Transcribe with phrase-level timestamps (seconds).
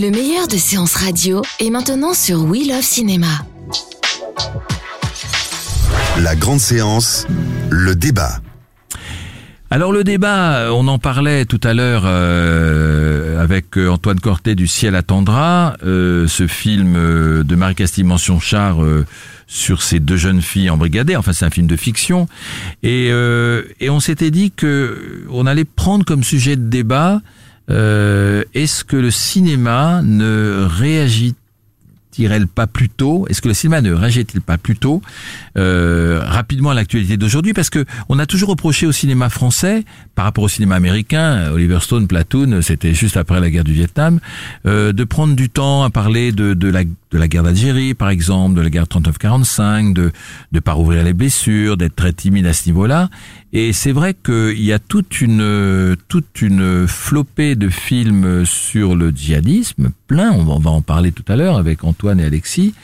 [0.00, 3.44] Le meilleur de séances radio est maintenant sur We Love Cinéma.
[6.22, 7.26] La grande séance,
[7.68, 8.40] le débat.
[9.70, 14.66] Alors le débat, on en parlait tout à l'heure euh, avec euh, Antoine Cortet du
[14.66, 19.04] Ciel attendra, euh, ce film euh, de Marie-Castille Mention-Char euh,
[19.46, 21.16] sur ces deux jeunes filles embrigadées.
[21.16, 22.26] Enfin, c'est un film de fiction,
[22.82, 27.20] et, euh, et on s'était dit que on allait prendre comme sujet de débat
[27.70, 31.34] euh, est-ce que le cinéma ne réagit
[32.20, 33.26] il pas plus tôt?
[33.28, 35.02] Est-ce que le cinéma ne réagit-il pas plus tôt
[35.56, 37.54] euh, rapidement à l'actualité d'aujourd'hui?
[37.54, 41.78] Parce que on a toujours reproché au cinéma français, par rapport au cinéma américain, Oliver
[41.80, 44.20] Stone, Platoon, c'était juste après la guerre du Vietnam,
[44.66, 48.10] euh, de prendre du temps à parler de, de la de la guerre d'Algérie, par
[48.10, 50.12] exemple, de la guerre 39-45, de
[50.52, 53.08] de pas rouvrir les blessures, d'être très timide à ce niveau-là.
[53.52, 59.10] Et c'est vrai qu'il y a toute une toute une flopée de films sur le
[59.10, 60.30] djihadisme, plein.
[60.32, 62.74] On va en parler tout à l'heure avec Antoine et Alexis,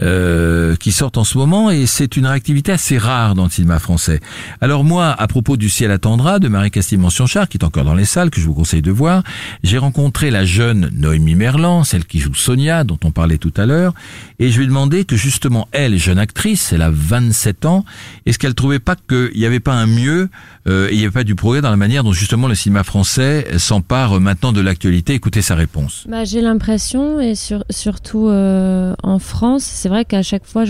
[0.00, 1.70] euh, qui sortent en ce moment.
[1.70, 4.20] Et c'est une réactivité assez rare dans le cinéma français.
[4.60, 8.04] Alors moi, à propos du ciel attendra de Marie-Castille Mention-Char, qui est encore dans les
[8.04, 9.22] salles, que je vous conseille de voir,
[9.62, 13.66] j'ai rencontré la jeune Noémie Merlan, celle qui joue Sonia, dont on parlait tout à
[13.66, 13.94] l'heure,
[14.38, 17.84] et je lui ai demandé que justement elle, jeune actrice, elle a 27 ans,
[18.26, 20.28] est-ce qu'elle trouvait pas qu'il n'y avait pas un mieux,
[20.68, 23.46] euh, il n'y avait pas du progrès dans la manière dont justement le cinéma français
[23.58, 25.14] s'empare maintenant de l'actualité?
[25.14, 26.04] Écoutez sa réponse.
[26.08, 30.64] Bah, j'ai l'impression, et sur, surtout euh, en France, c'est vrai qu'à chaque fois,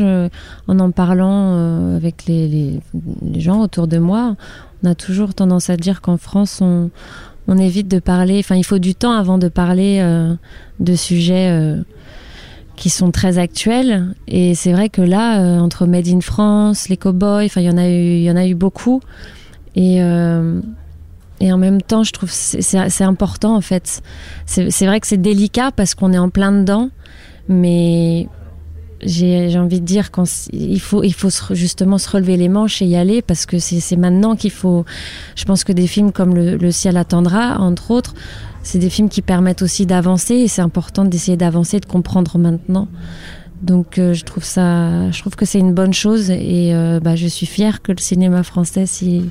[0.68, 2.78] en en parlant euh, avec les,
[3.34, 4.36] gens autour de moi,
[4.84, 6.90] on a toujours tendance à dire qu'en France, on,
[7.58, 8.38] évite de parler.
[8.38, 10.36] Enfin, il faut du temps avant de parler euh,
[10.78, 11.82] de sujets euh,
[12.76, 14.14] qui sont très actuels.
[14.28, 18.36] Et c'est vrai que là, entre Made in France, les cowboys, enfin, il y en
[18.36, 19.00] a eu, beaucoup.
[19.74, 20.00] Et
[21.40, 24.00] et en même temps, je trouve c'est- important en fait.
[24.46, 26.90] C'est vrai que c'est délicat parce qu'on est en plein dedans,
[27.48, 28.28] mais
[29.02, 32.82] j'ai envie de dire quand s- il faut il faut justement se relever les manches
[32.82, 34.84] et y aller parce que c'est maintenant qu'il faut.
[35.36, 38.14] Je pense que des films comme le, ciel attendra, entre autres,
[38.62, 42.88] c'est des films qui permettent aussi d'avancer et c'est important d'essayer d'avancer, de comprendre maintenant.
[43.62, 47.16] Donc euh, je trouve ça, je trouve que c'est une bonne chose et euh, bah,
[47.16, 49.30] je suis fière que le cinéma français s'y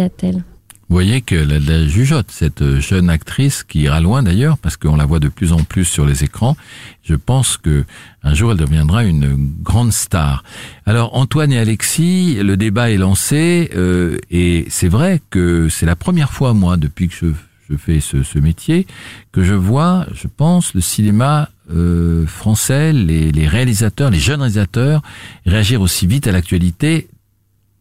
[0.00, 0.42] attelle.
[0.90, 5.06] Vous voyez que la, jugeote, cette jeune actrice qui ira loin d'ailleurs, parce qu'on la
[5.06, 6.56] voit de plus en plus sur les écrans.
[7.04, 7.84] Je pense que
[8.24, 10.42] un jour elle deviendra une grande star.
[10.86, 15.94] Alors Antoine et Alexis, le débat est lancé euh, et c'est vrai que c'est la
[15.94, 18.88] première fois moi depuis que je, fais ce, métier
[19.30, 25.02] que je vois, je pense, le cinéma euh, français, les réalisateurs, les jeunes réalisateurs
[25.46, 27.06] réagir aussi vite à l'actualité,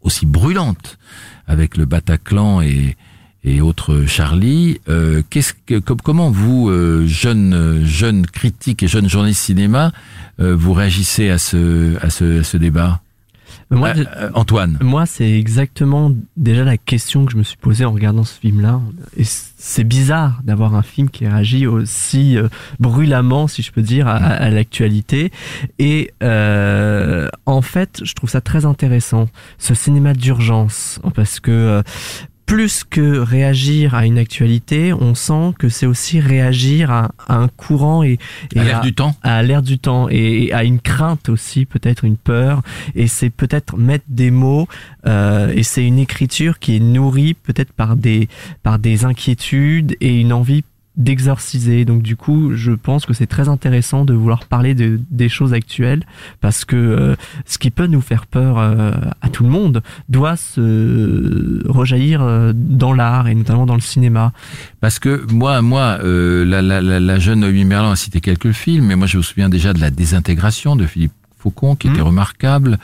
[0.04, 1.00] aussi brûlante
[1.50, 2.96] avec le Bataclan et,
[3.44, 4.80] et autres Charlie.
[4.88, 9.92] Euh, qu'est-ce que, com- comment vous, euh, jeunes jeunes critiques et jeunes journalistes cinéma,
[10.40, 13.02] euh, vous réagissez à ce, à ce débat?
[13.72, 14.78] Moi, Euh, euh, Antoine.
[14.82, 18.82] Moi, c'est exactement déjà la question que je me suis posée en regardant ce film-là.
[19.18, 22.48] Et c'est bizarre d'avoir un film qui réagit aussi euh,
[22.80, 25.32] brûlamment, si je peux dire, à, à l'actualité.
[25.80, 29.28] Et euh, en fait, je trouve ça très intéressant,
[29.58, 31.82] ce cinéma d'urgence, parce que euh,
[32.50, 37.48] plus que réagir à une actualité, on sent que c'est aussi réagir à, à un
[37.48, 38.18] courant et,
[38.56, 39.16] et À l'air du temps.
[39.22, 42.64] à l'air du temps et, et à une crainte aussi, peut-être une peur.
[42.96, 44.68] Et c'est peut-être mettre des mots
[45.06, 48.28] euh, et c'est une écriture qui est nourrie peut-être par des
[48.64, 50.64] par des inquiétudes et une envie
[51.00, 51.86] d'exorciser.
[51.86, 55.54] Donc du coup, je pense que c'est très intéressant de vouloir parler de, des choses
[55.54, 56.04] actuelles
[56.42, 57.16] parce que euh,
[57.46, 58.92] ce qui peut nous faire peur euh,
[59.22, 64.34] à tout le monde doit se rejaillir euh, dans l'art et notamment dans le cinéma.
[64.82, 68.52] Parce que moi, moi, euh, la, la, la, la jeune Noémie Merlan a cité quelques
[68.52, 71.94] films, mais moi je me souviens déjà de la désintégration de Philippe Faucon, qui Mhm.
[71.94, 72.78] était remarquable.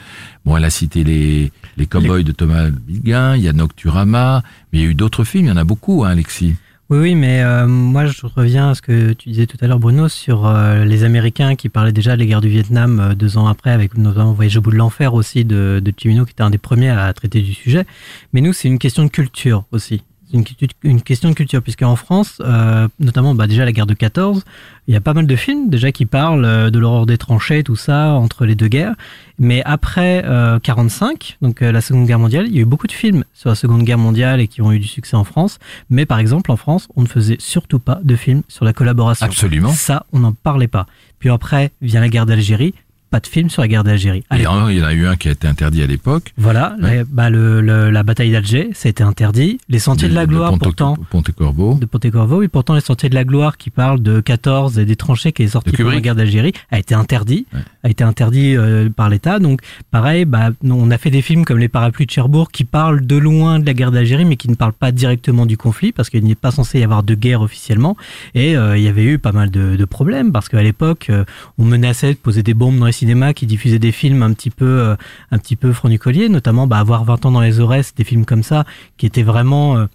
[0.46, 4.42] Bon, elle a cité les les Cowboys de Thomas Bilguin, il y a Nocturama,
[4.72, 6.56] mais il y a eu d'autres films, il y en a beaucoup, hein, Alexis.
[6.88, 9.80] Oui, oui, mais euh, moi je reviens à ce que tu disais tout à l'heure,
[9.80, 13.48] Bruno, sur euh, les Américains qui parlaient déjà des guerres du Vietnam euh, deux ans
[13.48, 16.58] après, avec notamment Voyage au bout de l'enfer aussi de, de qui était un des
[16.58, 17.86] premiers à traiter du sujet.
[18.32, 20.04] Mais nous, c'est une question de culture aussi.
[20.30, 20.44] C'est une,
[20.82, 24.44] une, question de culture, puisque en France, euh, notamment bah, déjà la guerre de 14,
[24.88, 27.62] il y a pas mal de films déjà qui parlent euh, de l'horreur des tranchées,
[27.62, 28.94] tout ça, entre les deux guerres.
[29.38, 32.86] Mais après euh, 45, donc euh, la Seconde Guerre mondiale, il y a eu beaucoup
[32.86, 35.58] de films sur la Seconde Guerre mondiale et qui ont eu du succès en France.
[35.90, 39.26] Mais par exemple, en France, on ne faisait surtout pas de films sur la collaboration.
[39.26, 39.72] Absolument.
[39.72, 40.86] Ça, on n'en parlait pas.
[41.18, 42.74] Puis après vient la guerre d'Algérie
[43.16, 44.24] pas de film sur la guerre d'Algérie.
[44.34, 46.34] Il y en a eu un qui a été interdit à l'époque.
[46.36, 46.98] Voilà, ouais.
[46.98, 49.58] la, bah le, le, la bataille d'Alger, ça a été interdit.
[49.70, 50.96] Les Sentiers de, de la Gloire, de Ponte, pourtant.
[51.08, 51.78] Ponte-Corvo.
[51.80, 54.96] De Ponte-Corvo, et pourtant les Sentiers de la Gloire qui parlent de 14 et des
[54.96, 57.60] tranchées qui est sorti pendant la guerre d'Algérie, a été interdit, ouais.
[57.84, 59.38] a été interdit euh, par l'État.
[59.38, 59.60] Donc,
[59.90, 63.16] pareil, bah, on a fait des films comme Les Parapluies de Cherbourg qui parlent de
[63.16, 66.24] loin de la guerre d'Algérie, mais qui ne parlent pas directement du conflit parce qu'il
[66.24, 67.96] n'est pas censé y avoir de guerre officiellement.
[68.34, 71.24] Et euh, il y avait eu pas mal de, de problèmes parce qu'à l'époque, euh,
[71.56, 72.92] on menaçait de poser des bombes dans les
[73.34, 74.96] qui diffusaient des films un petit peu euh,
[75.30, 78.42] un petit peu froniculiers notamment bah, avoir 20 ans dans les Aurès des films comme
[78.42, 78.64] ça
[78.96, 79.86] qui étaient vraiment euh,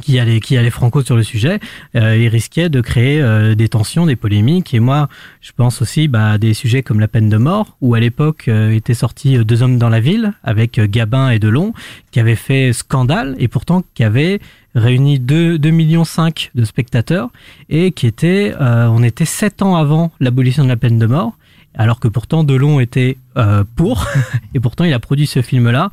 [0.00, 1.58] qui allait qui allait franco sur le sujet
[1.94, 4.74] euh, il risquait de créer euh, des tensions des polémiques.
[4.74, 5.08] Et moi
[5.40, 8.48] je pense aussi bah, à des sujets comme la peine de mort où à l'époque
[8.48, 11.72] euh, étaient sortis deux hommes dans la ville avec Gabin et Delon
[12.10, 14.40] qui avaient fait scandale et pourtant qui avaient
[14.74, 17.30] réuni 2, 2 millions 5 de spectateurs
[17.70, 21.36] et qui était on était sept ans avant l'abolition de la peine de mort
[21.76, 24.06] alors que pourtant Delon était euh, pour,
[24.54, 25.90] et pourtant il a produit ce film-là,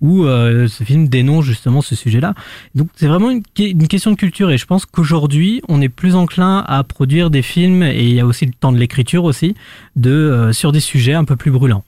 [0.00, 2.34] où euh, ce film dénonce justement ce sujet-là.
[2.74, 3.42] Donc c'est vraiment une,
[3.88, 7.82] question de culture, et je pense qu'aujourd'hui on est plus enclin à produire des films,
[7.82, 9.54] et il y a aussi le temps de l'écriture aussi,
[9.94, 11.84] de euh, sur des sujets un peu plus brûlants.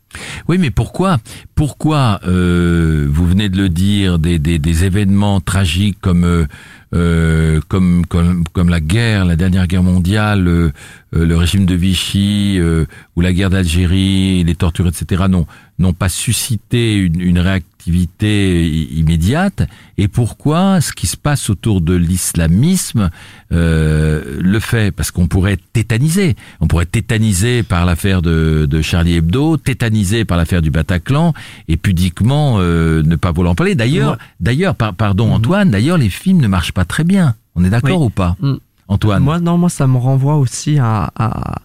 [0.49, 1.19] Oui, mais pourquoi
[1.55, 6.47] Pourquoi euh, vous venez de le dire des, des, des événements tragiques comme euh,
[6.95, 10.73] euh, comme comme comme la guerre, la dernière guerre mondiale, euh,
[11.13, 15.25] le régime de Vichy euh, ou la guerre d'Algérie, les tortures, etc.
[15.29, 15.47] Non,
[15.79, 17.41] n'ont pas suscité une, une
[17.89, 19.63] immédiate.
[19.97, 23.11] Et pourquoi ce qui se passe autour de l'islamisme
[23.53, 26.37] euh, le fait Parce qu'on pourrait être tétanisé.
[26.61, 31.35] On pourrait être tétanisé par l'affaire de, de Charlie Hebdo, tétanisé par l'affaire du Bataclan,
[31.69, 33.75] et pudiquement euh, ne pas vouloir en parler.
[33.75, 35.33] D'ailleurs, d'ailleurs, par, pardon mmh.
[35.33, 37.35] Antoine, d'ailleurs les films ne marchent pas très bien.
[37.55, 38.07] On est d'accord oui.
[38.07, 38.55] ou pas mmh.
[38.89, 39.23] Antoine?
[39.23, 41.63] Moi, non, moi, ça me renvoie aussi à, à, à,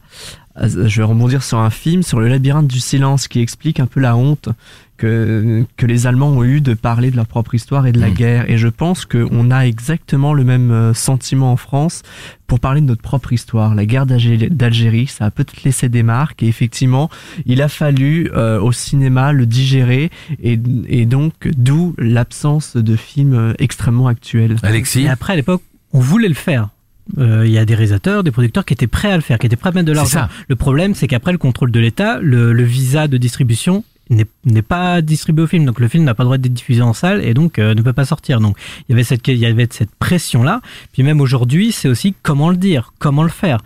[0.55, 3.99] Je vais rebondir sur un film, sur le labyrinthe du silence, qui explique un peu
[3.99, 4.49] la honte
[4.97, 8.09] que, que les Allemands ont eu de parler de leur propre histoire et de la
[8.09, 8.13] mmh.
[8.13, 8.49] guerre.
[8.49, 12.03] Et je pense qu'on a exactement le même euh, sentiment en France
[12.47, 13.73] pour parler de notre propre histoire.
[13.73, 16.43] La guerre d'Algérie, ça a peut-être laissé des marques.
[16.43, 17.09] Et effectivement,
[17.45, 20.11] il a fallu euh, au cinéma le digérer.
[20.41, 24.57] Et, et donc, d'où l'absence de films euh, extrêmement actuels.
[24.61, 26.69] Alexis Et après, à l'époque, on voulait le faire.
[27.17, 29.45] Il euh, y a des réalisateurs, des producteurs qui étaient prêts à le faire, qui
[29.45, 30.27] étaient prêts à mettre de l'argent.
[30.47, 35.01] Le problème, c'est qu'après le contrôle de l'État, le, le, visa de distribution n'est pas
[35.01, 37.33] distribué au film, donc le film n'a pas le droit d'être diffusé en salle et
[37.33, 38.39] donc euh, ne peut pas sortir.
[38.39, 38.57] Donc
[38.87, 40.61] il y avait cette, il y avait cette pression là.
[40.91, 43.59] Puis même aujourd'hui, c'est aussi comment le dire, comment le faire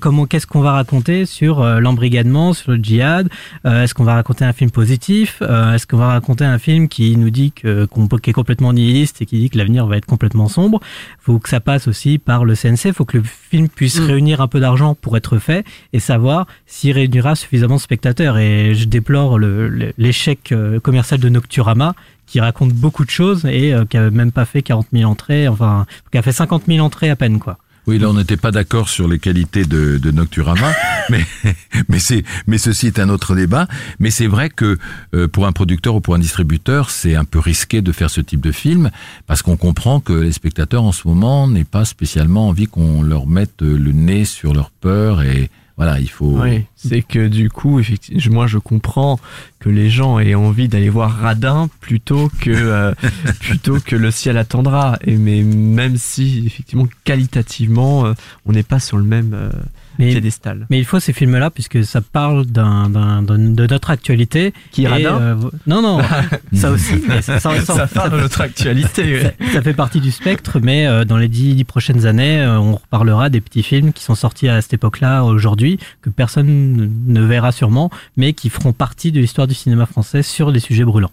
[0.00, 3.28] comment qu'est-ce qu'on va raconter sur euh, l'embrigadement, sur le djihad
[3.64, 6.88] euh, Est-ce qu'on va raconter un film positif euh, Est-ce qu'on va raconter un film
[6.88, 9.96] qui nous dit que qu'on qu est complètement nihiliste et qui dit que l'avenir va
[9.96, 10.80] être complètement sombre?
[11.20, 12.92] Faut que ça passe aussi par le CNC.
[12.92, 14.04] Faut que le film puisse mmh.
[14.04, 18.38] réunir un peu d'argent pour être fait et savoir s'il réunira suffisamment de spectateurs.
[18.38, 21.94] Et je déplore l'échec le, commercial de Nocturama
[22.26, 25.48] qui raconte beaucoup de choses et euh, qui a même pas fait 40 000 entrées,
[25.48, 27.58] enfin, qui a fait 50 000 entrées à peine, quoi.
[27.86, 30.72] Oui, là on n'était pas d'accord sur les qualités de, de Nocturama,
[31.10, 31.24] mais
[31.88, 33.68] mais c'est mais ceci est un autre débat.
[34.00, 34.76] Mais c'est vrai que
[35.14, 38.20] euh, pour un producteur ou pour un distributeur, c'est un peu risqué de faire ce
[38.20, 38.90] type de film
[39.28, 43.26] parce qu'on comprend que les spectateurs en ce moment n'aient pas spécialement envie qu'on leur
[43.26, 46.38] mette le nez sur leur peur et voilà, il faut.
[46.40, 49.20] Oui, c'est que du coup, effectivement, moi je comprends
[49.58, 52.94] que les gens aient envie d'aller voir Radin plutôt que euh,
[53.40, 54.98] plutôt que le ciel attendra.
[55.04, 58.14] Et mais même si effectivement qualitativement, euh,
[58.46, 59.32] on n'est pas sur le même.
[59.34, 59.50] Euh,
[59.98, 60.66] mais, piédestal.
[60.70, 64.52] mais il faut ces films-là puisque ça parle d'un, d'un, de notre actualité.
[64.70, 65.34] Qui est radin euh,
[65.66, 66.00] Non, non,
[66.52, 66.94] ça aussi.
[67.08, 69.22] Mais ça, ça, ça, parle de notre actualité.
[69.22, 72.58] Ça, ça, fait partie du spectre, mais euh, dans les dix, dix prochaines années, euh,
[72.58, 77.20] on reparlera des petits films qui sont sortis à cette époque-là, aujourd'hui, que personne ne
[77.20, 81.12] verra sûrement, mais qui feront partie de l'histoire du cinéma français sur les sujets brûlants.